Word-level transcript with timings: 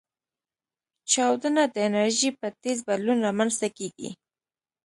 چاودنه 1.11 1.63
د 1.73 1.75
انرژۍ 1.87 2.29
په 2.39 2.47
تیز 2.61 2.77
بدلون 2.87 3.17
رامنځته 3.27 3.67
کېږي. 3.77 4.09